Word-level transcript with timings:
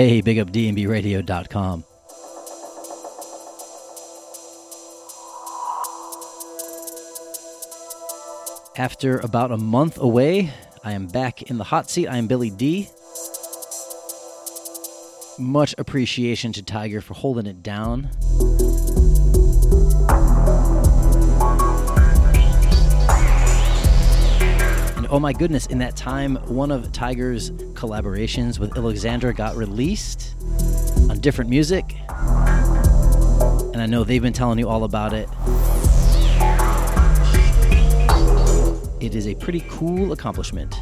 Hey, 0.00 0.22
big 0.22 0.38
up 0.38 0.50
dnbradio.com. 0.50 1.84
After 8.78 9.18
about 9.18 9.52
a 9.52 9.58
month 9.58 9.98
away, 9.98 10.54
I 10.82 10.92
am 10.92 11.06
back 11.06 11.42
in 11.50 11.58
the 11.58 11.64
hot 11.64 11.90
seat. 11.90 12.08
I 12.08 12.16
am 12.16 12.28
Billy 12.28 12.48
D. 12.48 12.88
Much 15.38 15.74
appreciation 15.76 16.54
to 16.54 16.62
Tiger 16.62 17.02
for 17.02 17.12
holding 17.12 17.44
it 17.44 17.62
down. 17.62 18.08
And 24.96 25.06
oh 25.10 25.18
my 25.20 25.34
goodness, 25.34 25.66
in 25.66 25.76
that 25.80 25.94
time, 25.94 26.36
one 26.46 26.70
of 26.70 26.90
Tiger's 26.90 27.52
collaborations 27.80 28.58
with 28.58 28.76
Alexandra 28.76 29.32
got 29.32 29.56
released 29.56 30.34
on 31.08 31.18
different 31.20 31.48
music. 31.48 31.96
And 33.72 33.80
I 33.80 33.86
know 33.86 34.04
they've 34.04 34.20
been 34.20 34.34
telling 34.34 34.58
you 34.58 34.68
all 34.68 34.84
about 34.84 35.14
it. 35.14 35.30
It 39.00 39.14
is 39.14 39.26
a 39.26 39.34
pretty 39.34 39.64
cool 39.70 40.12
accomplishment. 40.12 40.78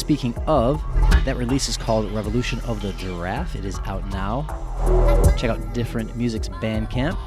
Speaking 0.00 0.34
of, 0.46 0.82
that 1.26 1.36
release 1.36 1.68
is 1.68 1.76
called 1.76 2.10
Revolution 2.10 2.58
of 2.60 2.80
the 2.80 2.94
Giraffe. 2.94 3.54
It 3.54 3.66
is 3.66 3.78
out 3.84 4.08
now. 4.08 4.46
Check 5.36 5.50
out 5.50 5.74
Different 5.74 6.16
Music's 6.16 6.48
Bandcamp. 6.48 7.18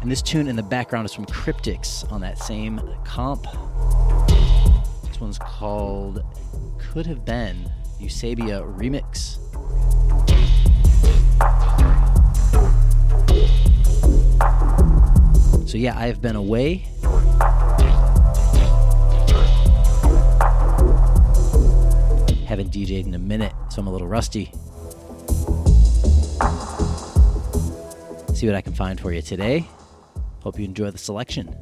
And 0.00 0.10
this 0.10 0.22
tune 0.22 0.48
in 0.48 0.56
the 0.56 0.62
background 0.62 1.04
is 1.04 1.12
from 1.12 1.26
Cryptics 1.26 2.10
on 2.10 2.22
that 2.22 2.38
same 2.38 2.80
comp. 3.04 3.42
This 5.06 5.20
one's 5.20 5.38
called 5.38 6.24
Could 6.78 7.04
Have 7.06 7.26
Been 7.26 7.70
Eusebeia 8.00 8.64
Remix. 8.74 9.38
So, 15.68 15.76
yeah, 15.76 15.96
I 15.96 16.06
have 16.06 16.22
been 16.22 16.36
away. 16.36 16.86
Haven't 22.52 22.70
DJ'd 22.70 23.06
in 23.06 23.14
a 23.14 23.18
minute, 23.18 23.54
so 23.70 23.80
I'm 23.80 23.86
a 23.86 23.90
little 23.90 24.06
rusty. 24.06 24.52
See 28.34 28.46
what 28.46 28.54
I 28.54 28.60
can 28.60 28.74
find 28.74 29.00
for 29.00 29.10
you 29.10 29.22
today. 29.22 29.66
Hope 30.40 30.58
you 30.58 30.66
enjoy 30.66 30.90
the 30.90 30.98
selection. 30.98 31.56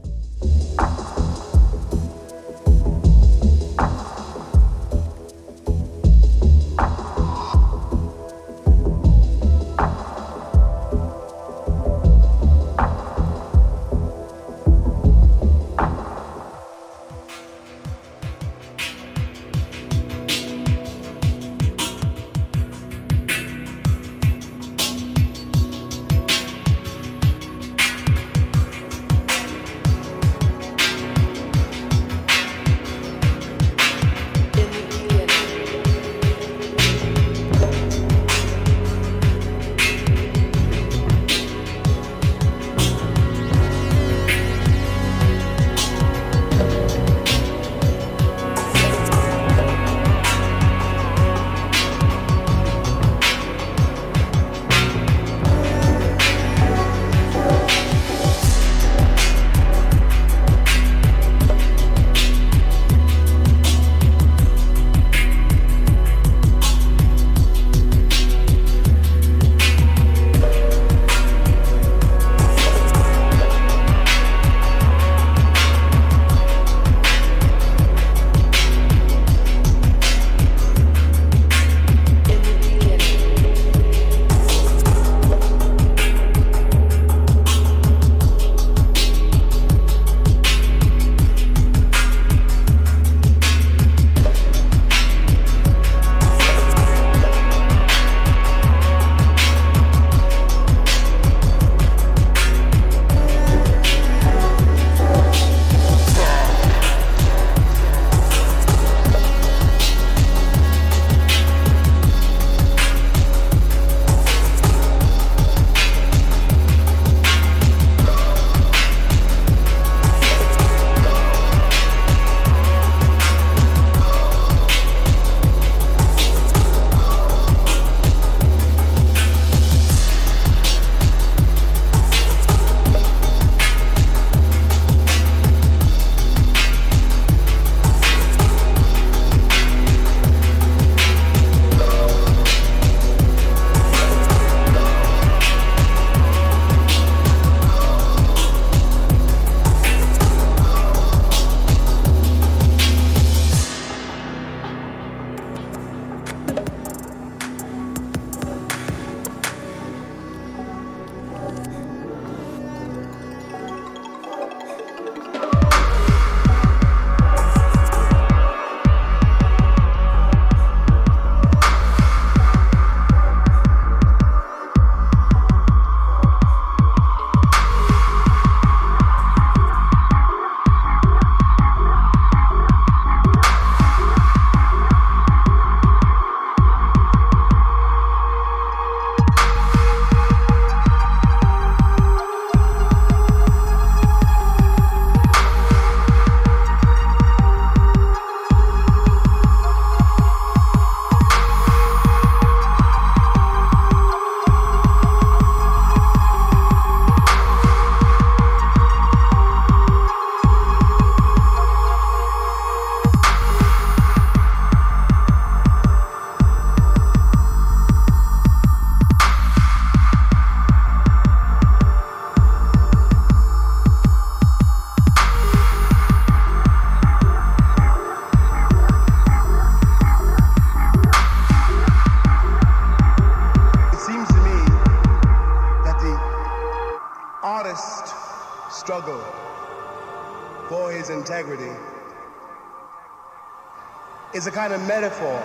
Is 244.40 244.46
a 244.46 244.50
kind 244.50 244.72
of 244.72 244.80
metaphor, 244.88 245.38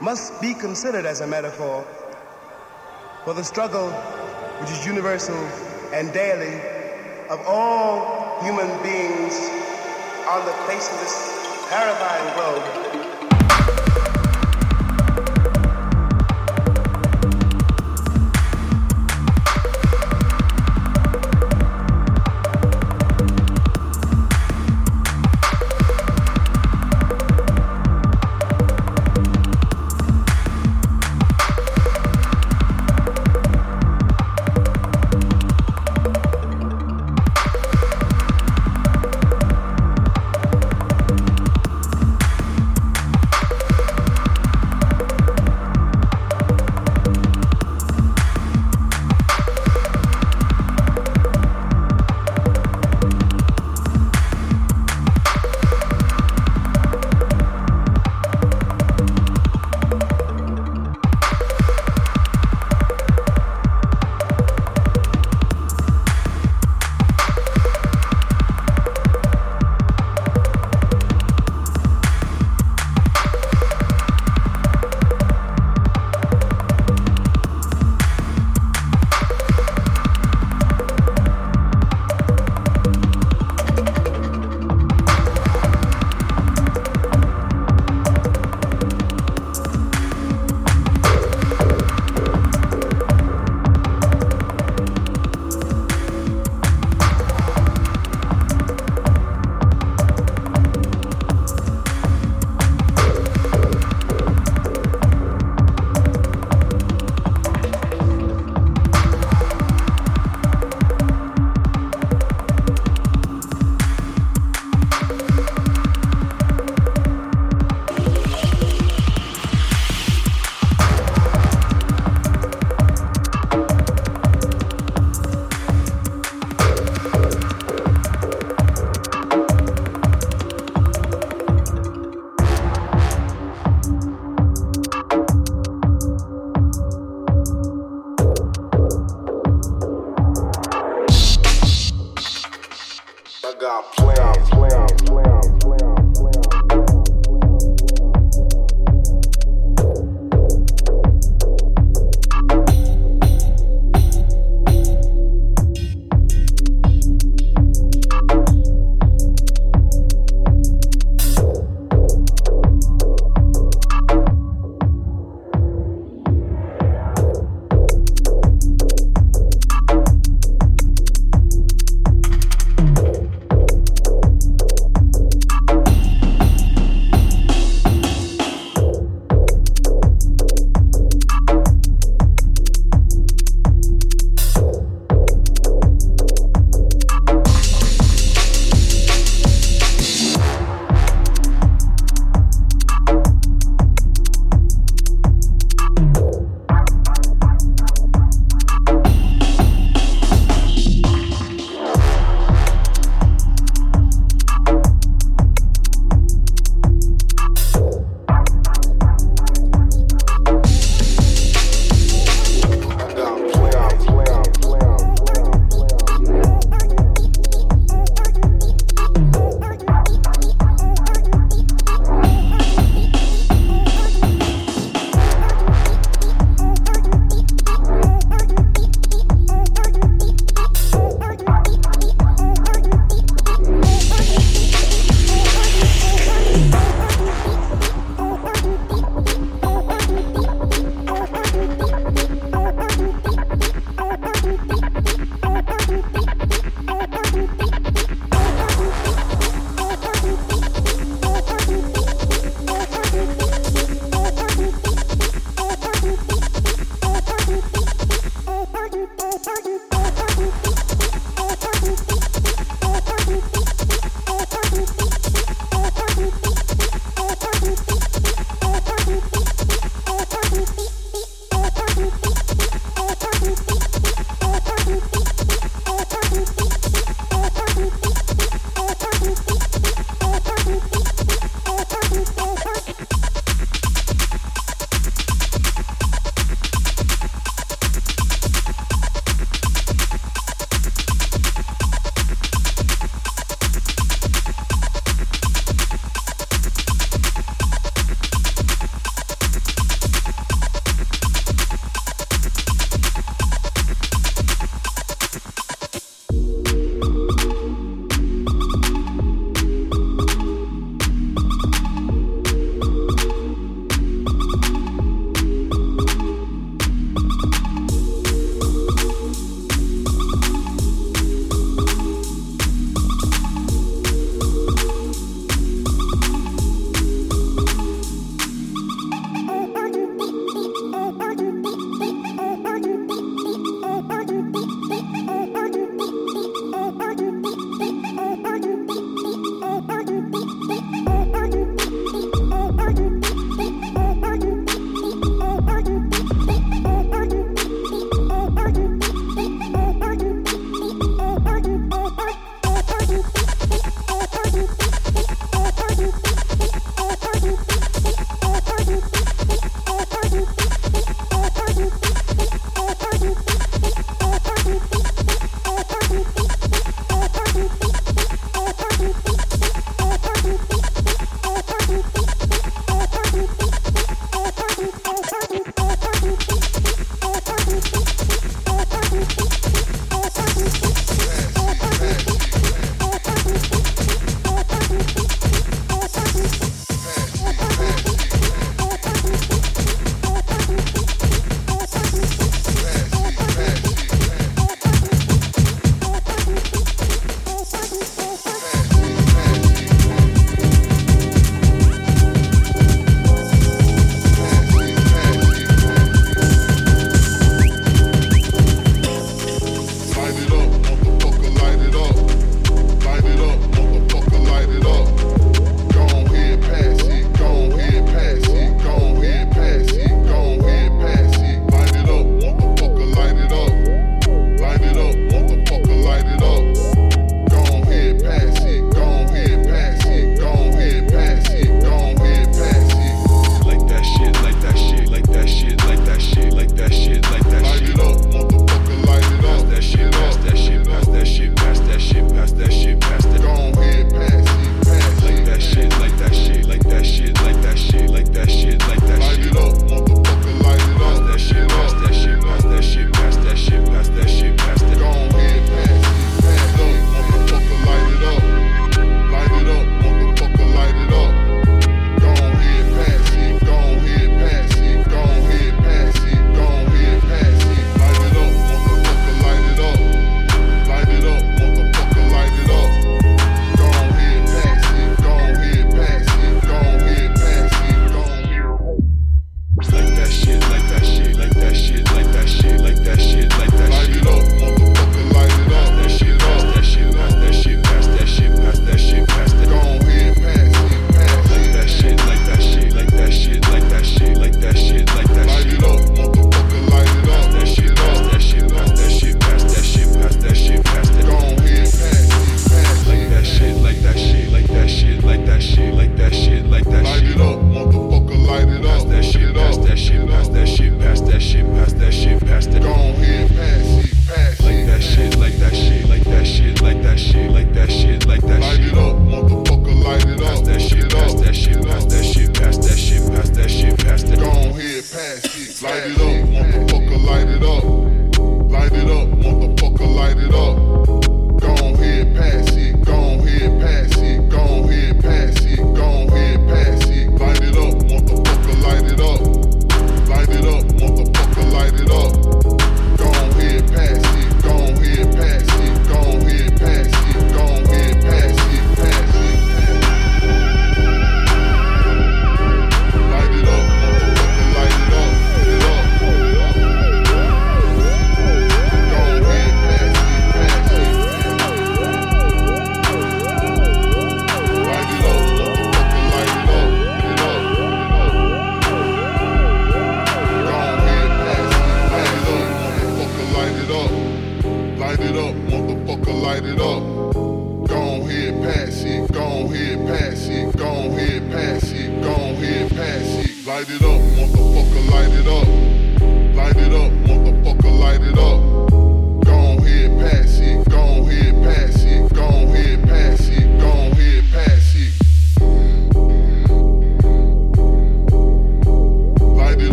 must 0.00 0.40
be 0.40 0.54
considered 0.54 1.04
as 1.04 1.22
a 1.22 1.26
metaphor 1.26 1.84
for 3.24 3.34
the 3.34 3.42
struggle 3.42 3.90
which 4.60 4.70
is 4.70 4.86
universal 4.86 5.34
and 5.92 6.12
daily 6.12 6.54
of 7.30 7.44
all 7.48 8.40
human 8.44 8.68
beings 8.84 9.34
on 10.30 10.46
the 10.46 10.52
face 10.68 10.88
of 10.92 11.00
this 11.00 11.66
terrifying 11.68 12.34
globe. 12.36 13.03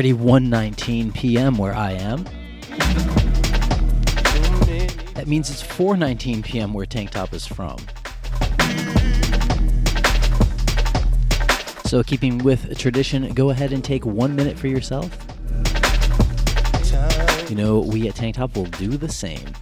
already 0.00 0.14
1:19 0.14 1.12
p.m. 1.12 1.58
where 1.58 1.74
I 1.74 1.92
am. 1.92 2.24
That 5.12 5.24
means 5.26 5.50
it's 5.50 5.62
4:19 5.62 6.42
p.m. 6.42 6.72
where 6.72 6.86
TankTop 6.86 7.34
is 7.34 7.46
from. 7.46 7.76
So, 11.84 12.02
keeping 12.02 12.38
with 12.38 12.78
tradition, 12.78 13.34
go 13.34 13.50
ahead 13.50 13.74
and 13.74 13.84
take 13.84 14.06
one 14.06 14.34
minute 14.34 14.58
for 14.58 14.68
yourself. 14.68 15.10
You 17.50 17.56
know, 17.56 17.80
we 17.80 18.08
at 18.08 18.14
TankTop 18.14 18.56
will 18.56 18.64
do 18.64 18.96
the 18.96 19.10
same. 19.10 19.52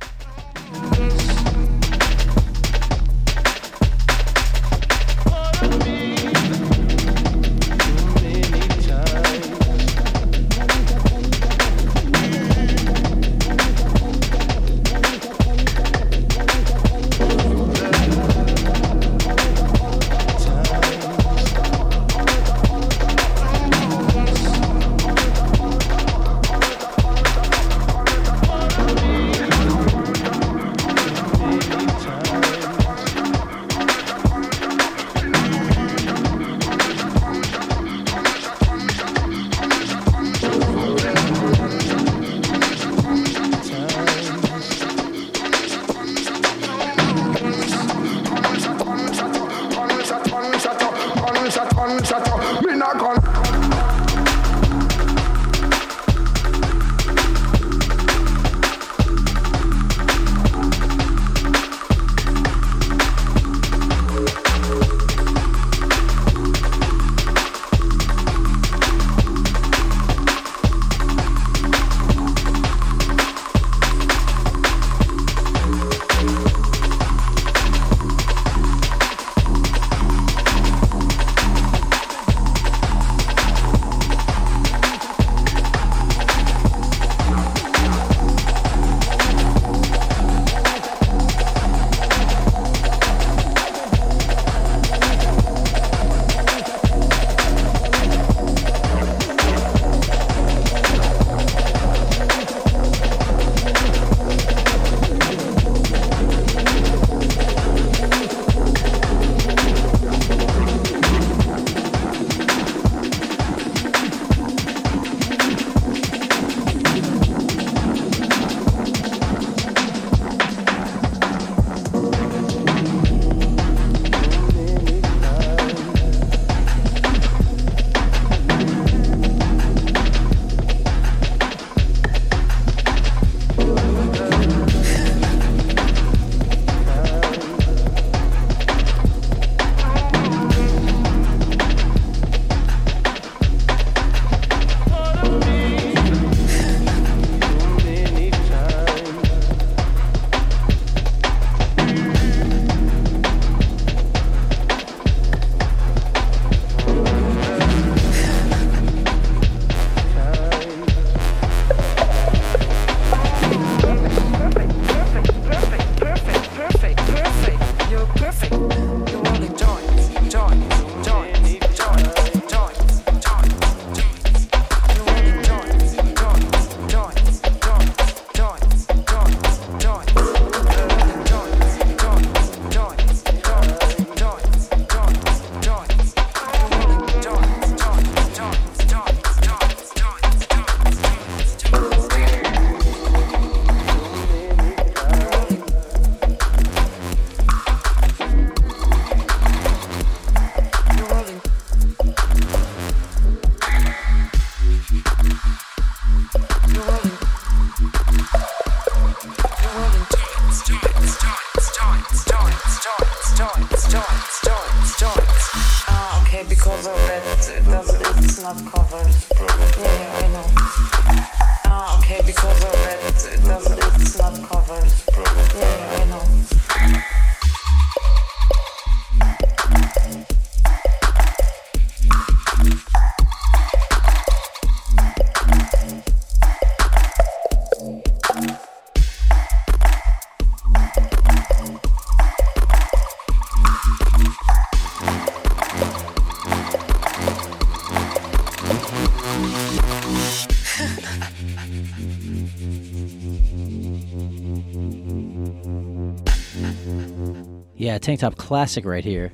Tank 258.09 258.21
top 258.21 258.37
classic 258.37 258.87
right 258.87 259.05
here. 259.05 259.31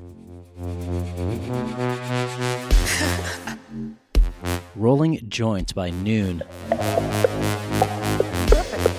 Rolling 4.75 5.21
Joints 5.29 5.71
by 5.71 5.91
Noon. 5.91 6.43
Perfect, 6.69 6.91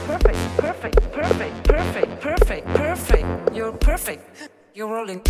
perfect, 0.06 0.56
perfect, 0.56 1.12
perfect, 1.12 1.64
perfect, 1.64 2.20
perfect, 2.22 2.66
perfect. 2.68 3.26
You're 3.54 3.72
perfect. 3.72 4.50
You're 4.72 4.88
rolling. 4.88 5.20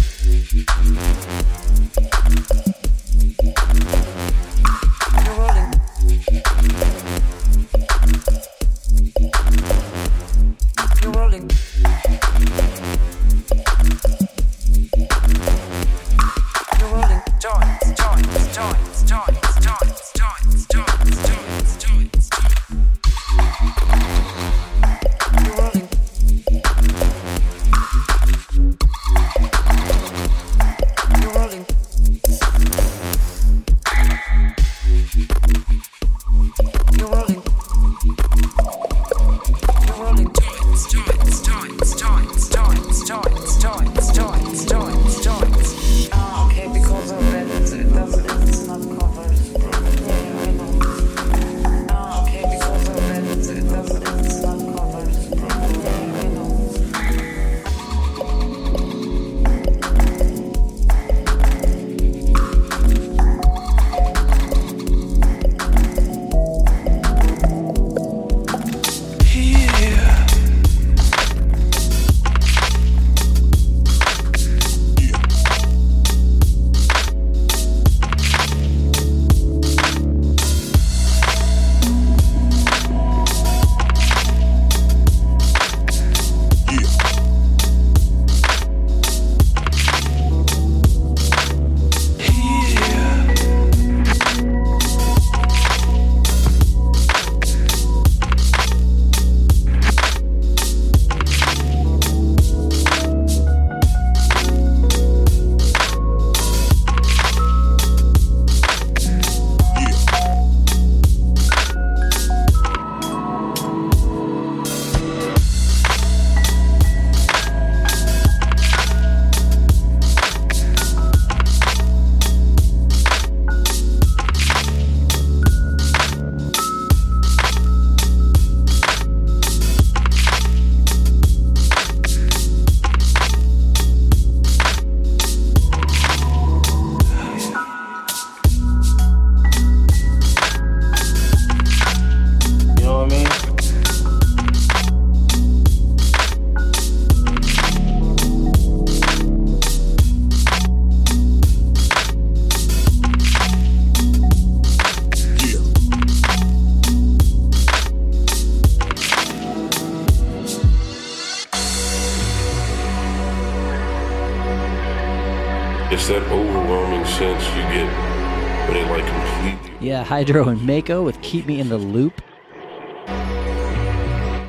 Hydro 170.07 170.51
and 170.51 170.65
Mako 170.65 171.03
with 171.03 171.21
Keep 171.21 171.47
Me 171.47 171.59
in 171.59 171.69
the 171.69 171.79
Loop. 171.79 172.23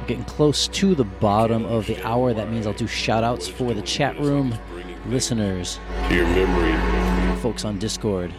Getting 0.06 0.24
close 0.26 0.68
to 0.68 0.94
the 0.94 1.04
bottom 1.04 1.66
of 1.66 1.88
the 1.88 2.00
hour. 2.06 2.32
That 2.32 2.52
means 2.52 2.68
I'll 2.68 2.74
do 2.74 2.86
shout 2.86 3.24
outs 3.24 3.48
for 3.48 3.74
the 3.74 3.82
chat 3.82 4.20
room 4.20 4.54
listeners, 5.08 5.80
to 6.10 6.16
your 6.16 6.28
memory. 6.28 7.38
folks 7.42 7.66
on 7.66 7.80
Discord. 7.80 8.32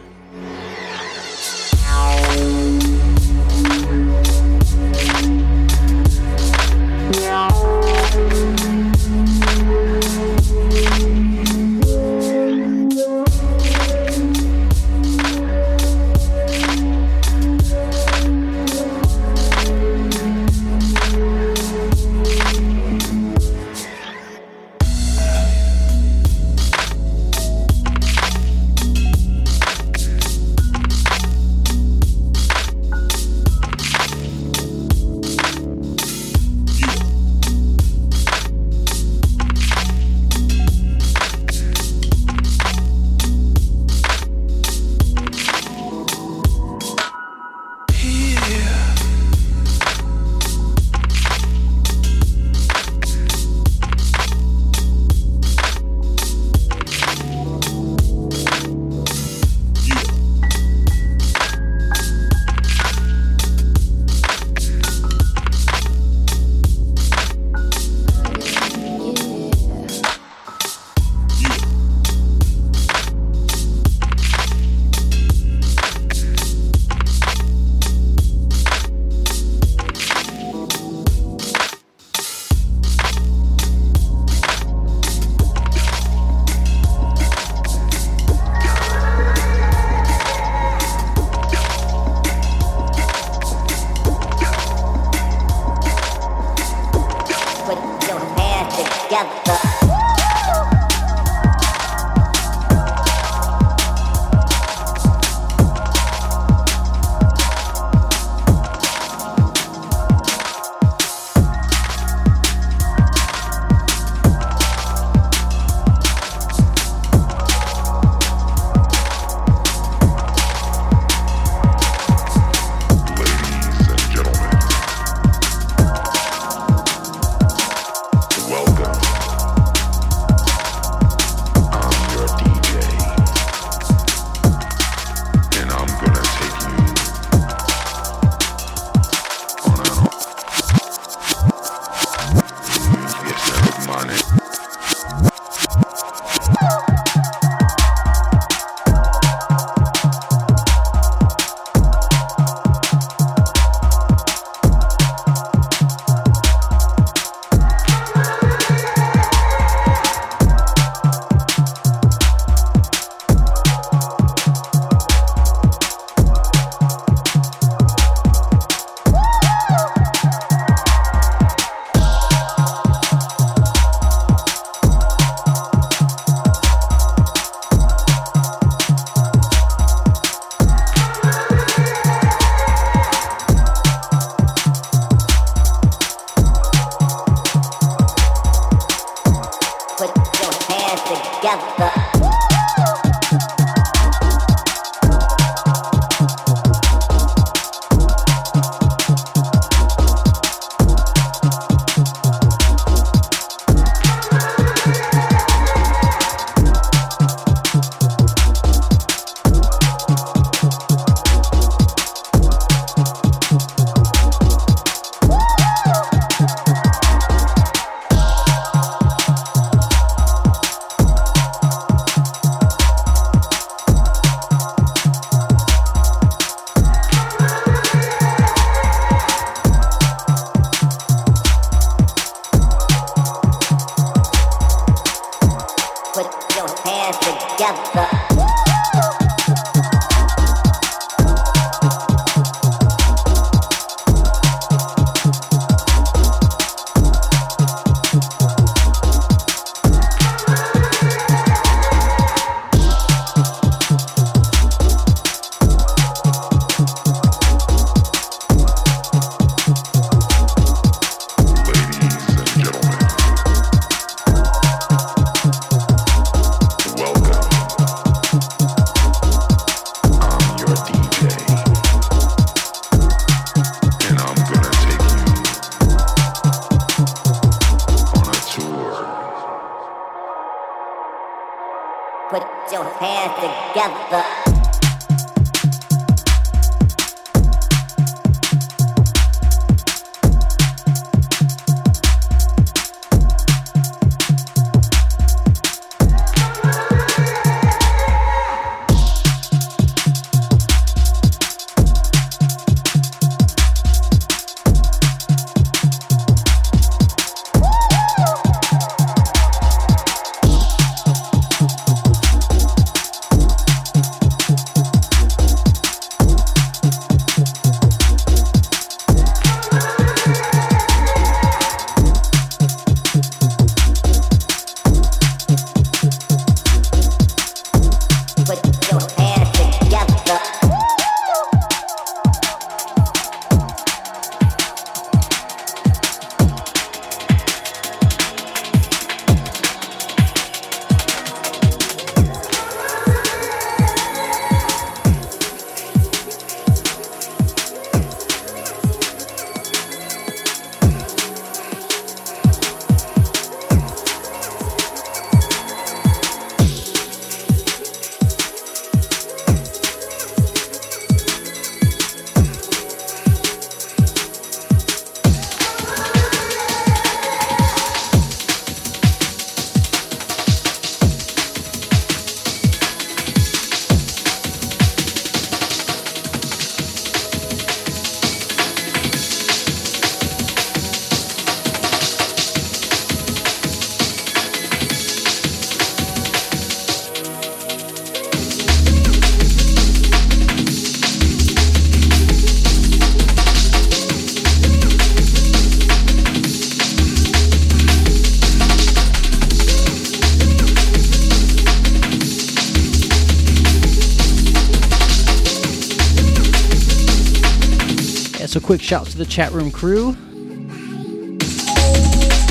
Quick 408.69 408.83
shouts 408.83 409.13
to 409.13 409.17
the 409.17 409.25
chat 409.25 409.51
room 409.53 409.71
crew. 409.71 410.13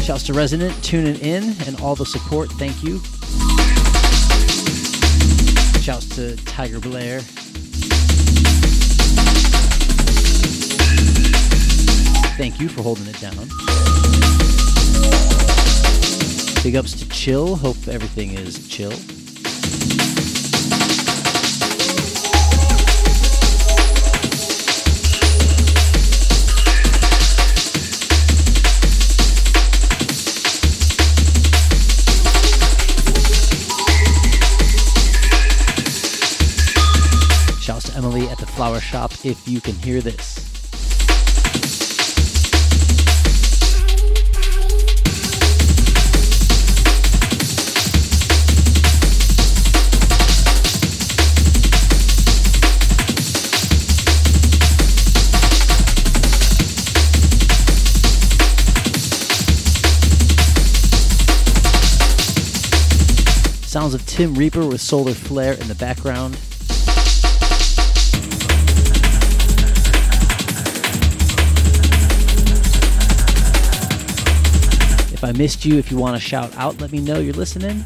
Shouts 0.01 0.23
to 0.23 0.33
Resident, 0.33 0.73
tuning 0.83 1.15
in 1.17 1.43
and 1.67 1.79
all 1.79 1.93
the 1.93 2.07
support. 2.07 2.49
Thank 2.53 2.83
you. 2.83 2.97
Shouts 5.79 6.09
to 6.15 6.35
Tiger 6.37 6.79
Blair. 6.79 7.19
Thank 12.39 12.59
you 12.59 12.67
for 12.67 12.81
holding 12.81 13.05
it 13.05 13.21
down. 13.21 13.35
Big 16.63 16.75
ups 16.75 16.93
to 16.93 17.07
Chill. 17.09 17.55
Hope 17.57 17.87
everything 17.87 18.33
is 18.33 18.67
chill. 18.67 18.91
If 39.25 39.47
you 39.47 39.61
can 39.61 39.75
hear 39.75 40.01
this. 40.01 40.43
Sounds 63.67 63.93
of 63.93 64.03
Tim 64.07 64.33
Reaper 64.33 64.65
with 64.65 64.81
Solar 64.81 65.13
Flare 65.13 65.53
in 65.53 65.67
the 65.67 65.75
background. 65.75 66.35
If 75.17 75.23
I 75.23 75.31
missed 75.31 75.65
you, 75.65 75.79
if 75.79 75.89
you 75.89 75.97
want 75.97 76.15
to 76.15 76.21
shout 76.21 76.55
out, 76.57 76.79
let 76.79 76.91
me 76.91 76.99
know 76.99 77.17
you're 77.17 77.33
listening. 77.33 77.83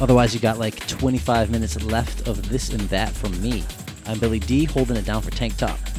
Otherwise, 0.00 0.32
you 0.32 0.40
got 0.40 0.58
like 0.58 0.86
25 0.88 1.50
minutes 1.50 1.82
left 1.82 2.26
of 2.26 2.48
this 2.48 2.70
and 2.70 2.80
that 2.88 3.10
from 3.10 3.38
me. 3.42 3.62
I'm 4.06 4.18
Billy 4.18 4.38
D, 4.38 4.64
holding 4.64 4.96
it 4.96 5.04
down 5.04 5.20
for 5.20 5.30
TankTop. 5.30 5.89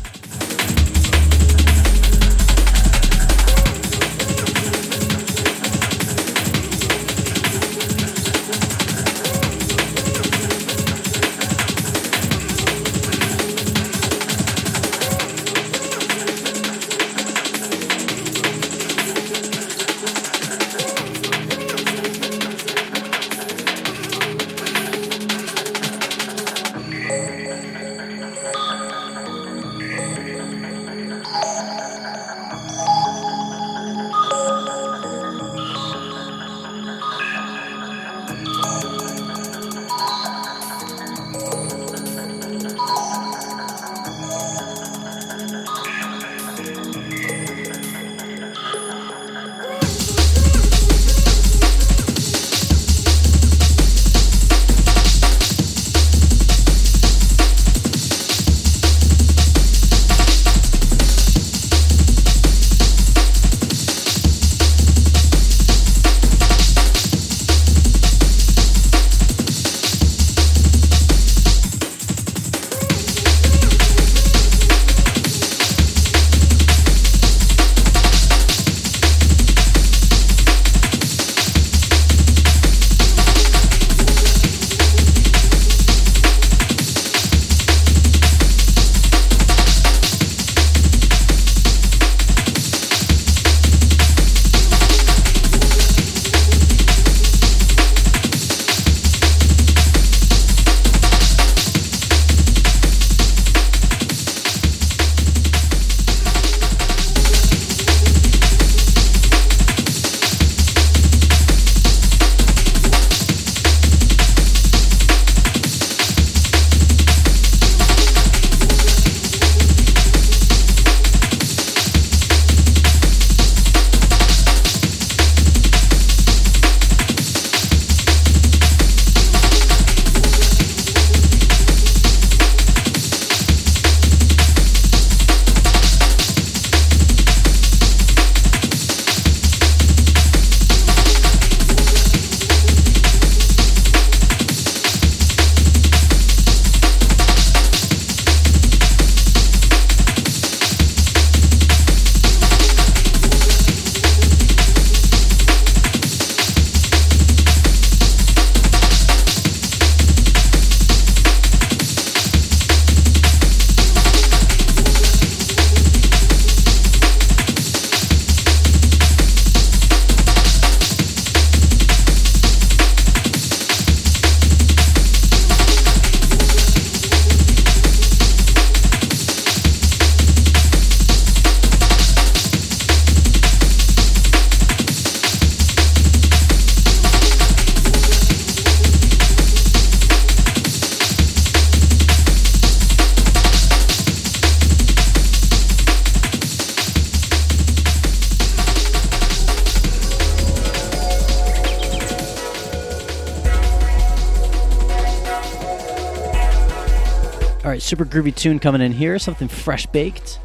Super 207.91 208.05
groovy 208.05 208.33
tune 208.33 208.57
coming 208.57 208.79
in 208.79 208.93
here, 208.93 209.19
something 209.19 209.49
fresh 209.49 209.85
baked. 209.87 210.39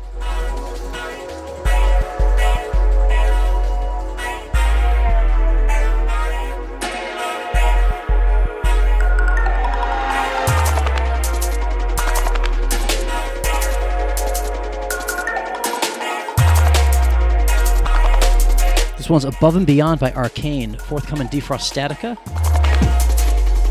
This 18.97 19.09
one's 19.09 19.25
Above 19.25 19.55
and 19.55 19.65
Beyond 19.65 20.01
by 20.01 20.11
Arcane, 20.15 20.77
forthcoming 20.79 21.29
Defrost 21.29 21.71
Statica. 21.73 22.17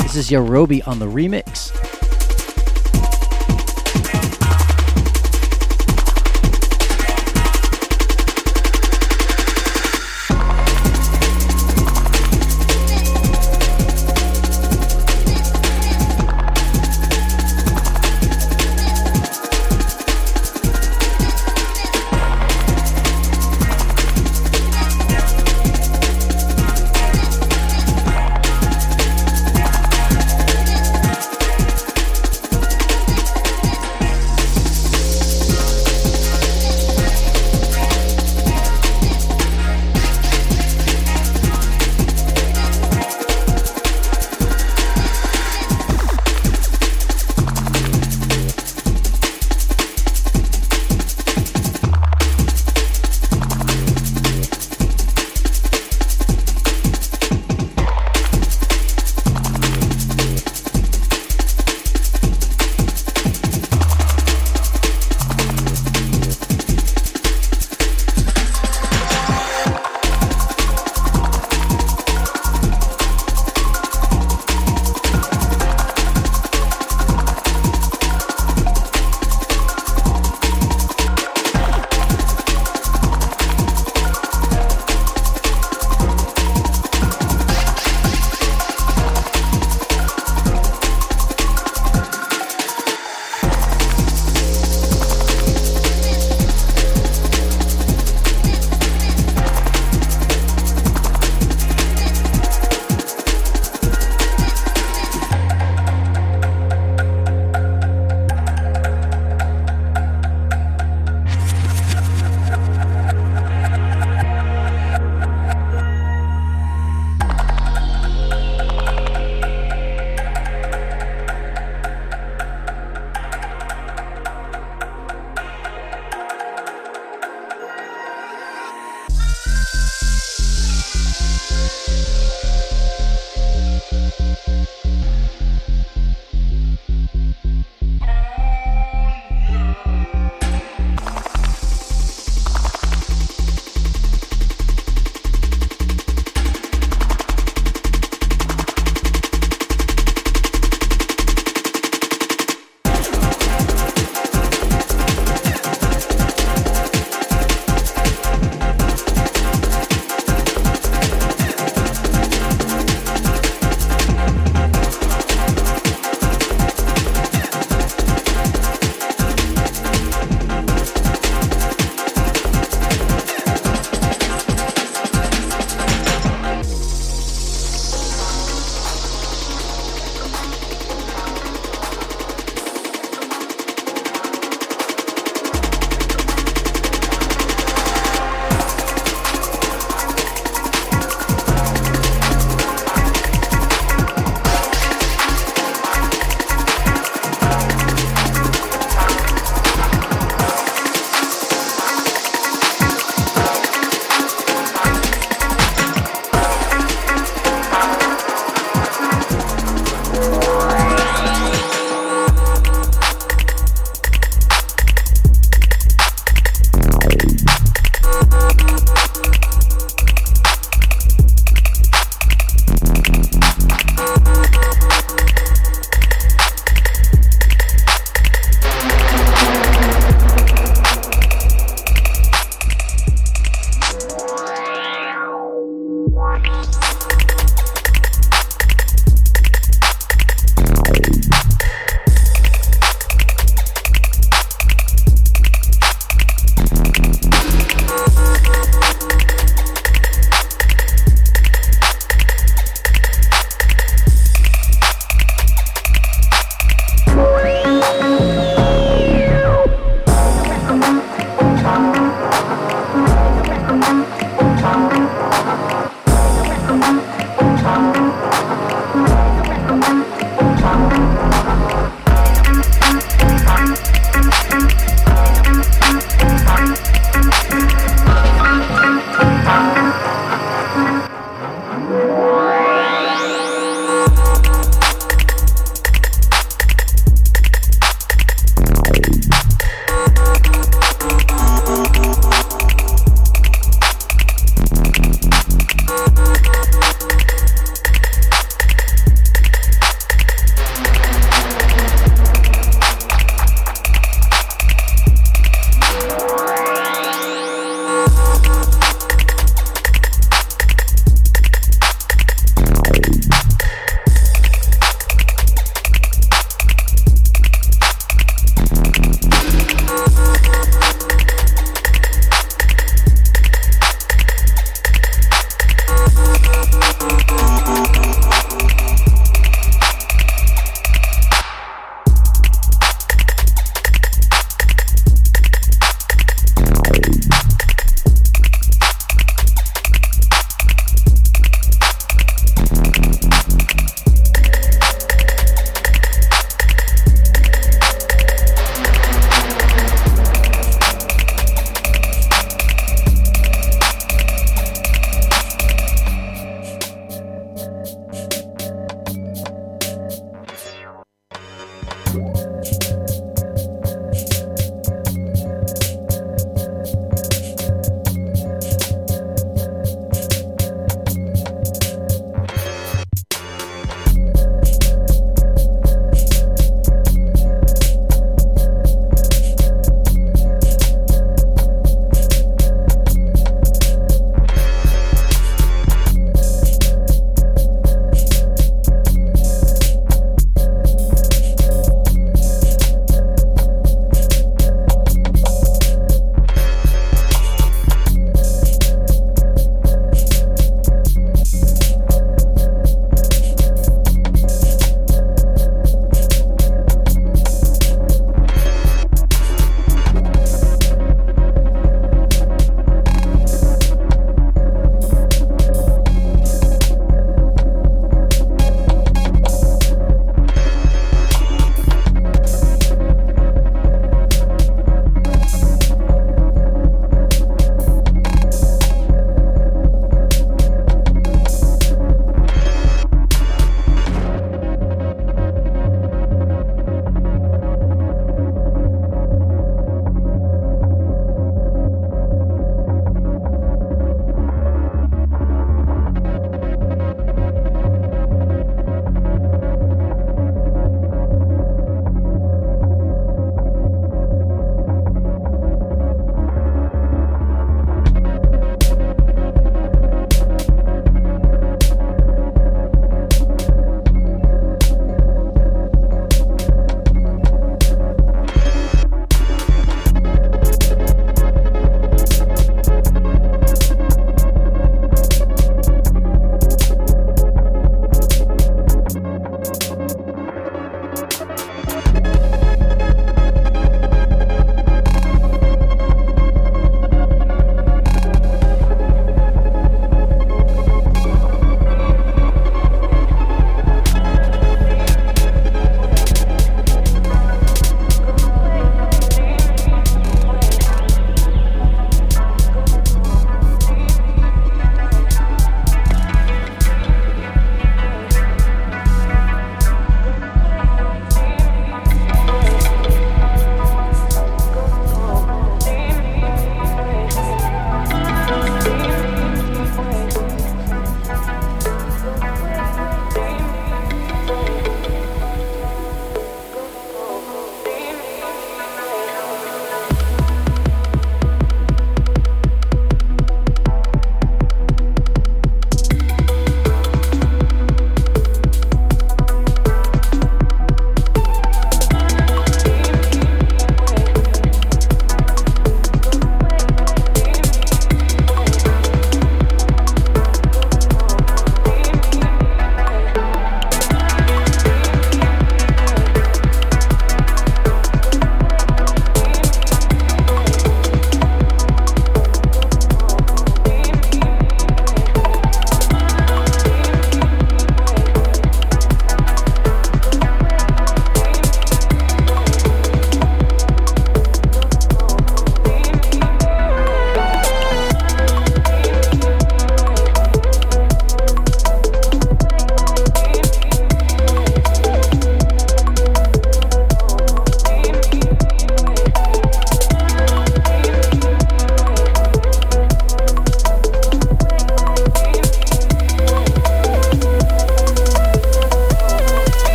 This 0.00 0.14
is 0.14 0.28
Yarobi 0.28 0.86
on 0.86 0.98
the 0.98 1.06
remix. 1.06 1.71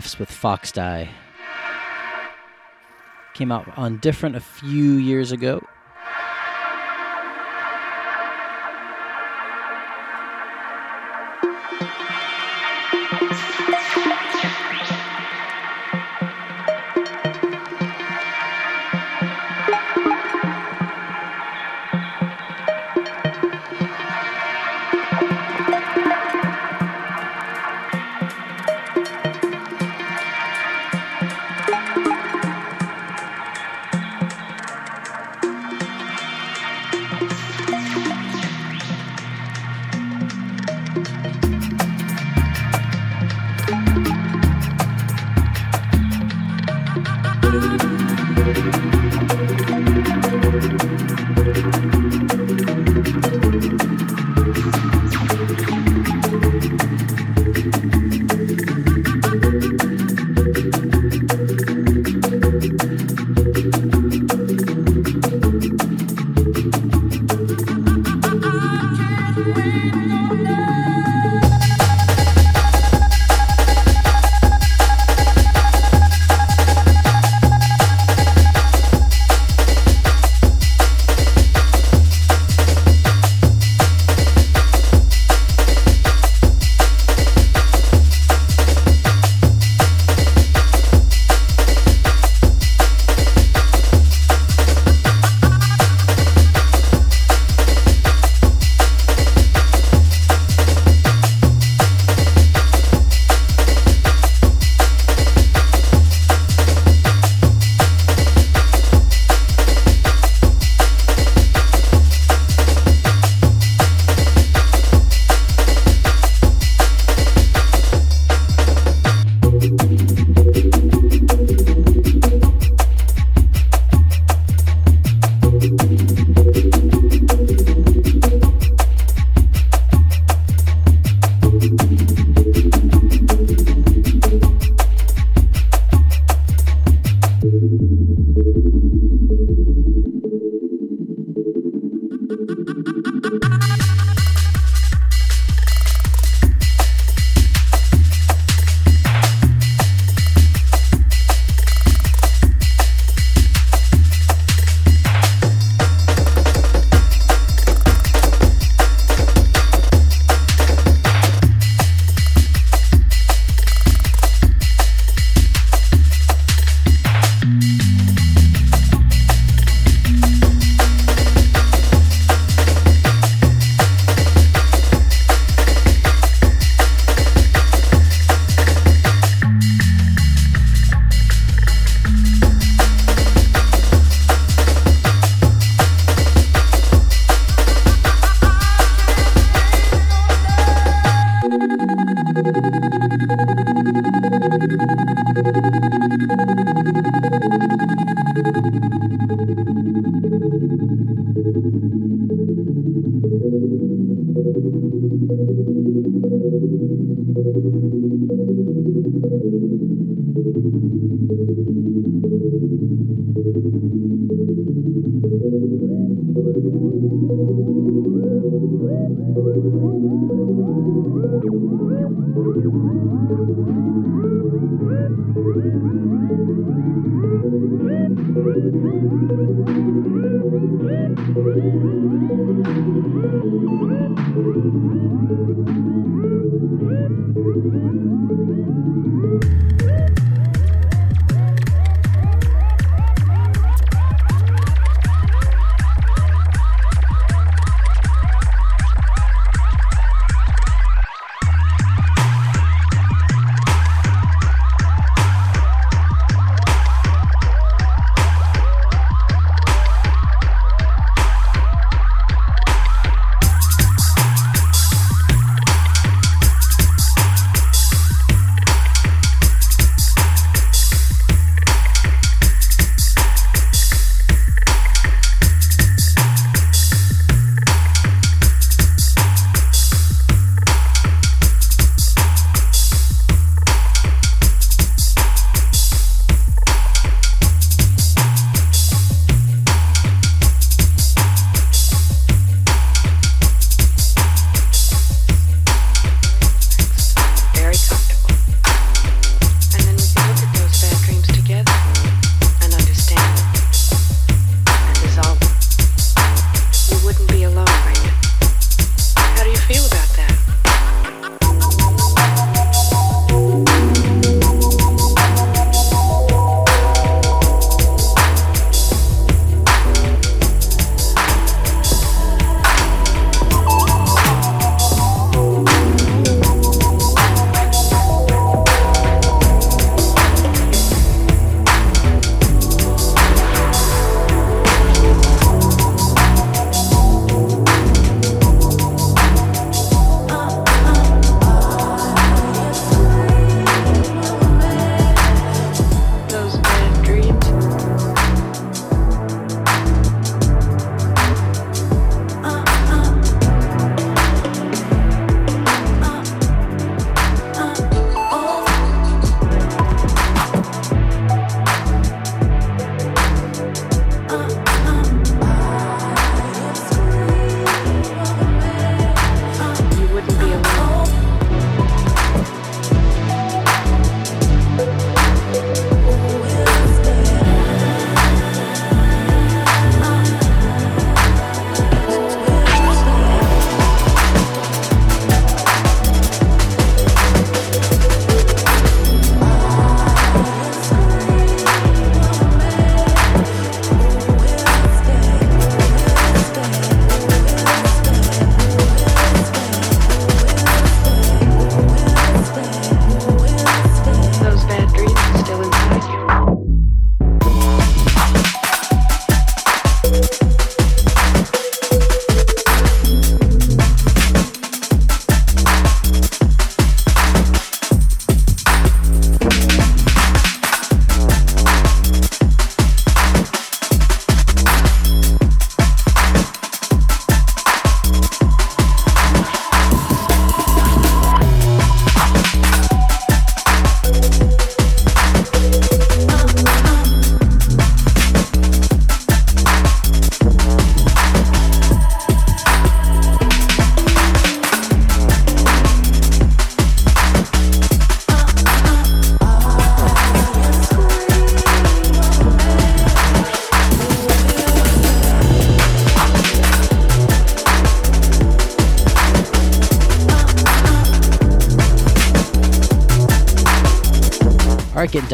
Graphs 0.00 0.18
with 0.18 0.30
Fox 0.30 0.72
Die. 0.72 1.10
Came 3.34 3.52
out 3.52 3.68
on 3.76 3.98
different 3.98 4.34
a 4.34 4.40
few 4.40 4.92
years 4.94 5.30
ago. 5.30 5.60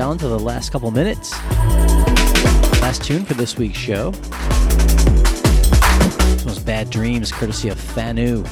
Down 0.06 0.16
to 0.16 0.28
the 0.28 0.38
last 0.38 0.70
couple 0.70 0.88
minutes. 0.92 1.32
Last 2.80 3.02
tune 3.02 3.24
for 3.24 3.34
this 3.34 3.58
week's 3.58 3.76
show. 3.76 4.12
This 6.30 6.44
one's 6.44 6.60
Bad 6.60 6.90
Dreams, 6.90 7.32
courtesy 7.32 7.70
of 7.70 7.76
Fanu. 7.76 8.44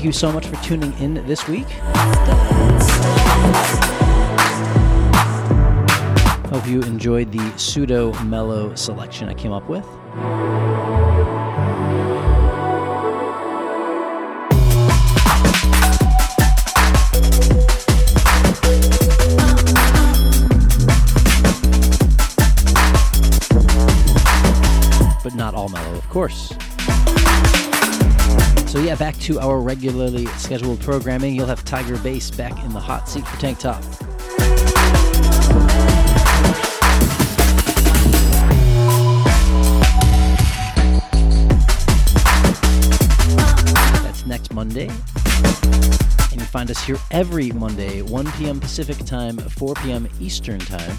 Thank 0.00 0.06
you 0.06 0.12
so 0.12 0.32
much 0.32 0.46
for 0.46 0.56
tuning 0.64 0.98
in 0.98 1.12
this 1.26 1.46
week. 1.46 1.68
Hope 6.48 6.66
you 6.66 6.80
enjoyed 6.80 7.30
the 7.30 7.52
pseudo 7.58 8.14
mellow 8.22 8.74
selection 8.74 9.28
I 9.28 9.34
came 9.34 9.52
up 9.52 9.68
with. 9.68 9.84
But 25.22 25.34
not 25.34 25.52
all 25.52 25.68
mellow, 25.68 25.94
of 25.94 26.08
course. 26.08 26.54
Yeah, 28.90 28.96
back 28.96 29.16
to 29.18 29.38
our 29.38 29.60
regularly 29.60 30.26
scheduled 30.38 30.80
programming. 30.80 31.36
You'll 31.36 31.46
have 31.46 31.64
Tiger 31.64 31.96
Bass 31.98 32.28
back 32.28 32.64
in 32.64 32.72
the 32.72 32.80
hot 32.80 33.08
seat 33.08 33.24
for 33.24 33.36
TankTop. 33.36 33.80
That's 44.02 44.26
next 44.26 44.52
Monday. 44.52 44.88
And 46.32 46.40
you 46.40 46.46
find 46.46 46.68
us 46.68 46.82
here 46.82 46.98
every 47.12 47.52
Monday, 47.52 48.02
1 48.02 48.32
p.m. 48.32 48.58
Pacific 48.58 48.96
time, 49.06 49.38
4 49.38 49.74
p.m. 49.74 50.08
Eastern 50.18 50.58
time. 50.58 50.96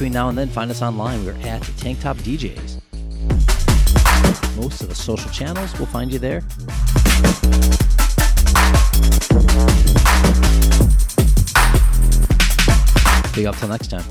Between 0.00 0.14
now 0.14 0.30
and 0.30 0.38
then, 0.38 0.48
find 0.48 0.70
us 0.70 0.80
online. 0.80 1.26
We're 1.26 1.36
at 1.46 1.60
TankTop 1.60 2.16
DJs. 2.22 2.80
Most 4.56 4.80
of 4.80 4.88
the 4.88 4.94
social 4.94 5.30
channels 5.30 5.78
will 5.78 5.84
find 5.84 6.10
you 6.10 6.18
there. 6.18 6.40
Big 13.34 13.44
up 13.44 13.58
till 13.58 13.68
next 13.68 13.90
time. 13.90 14.04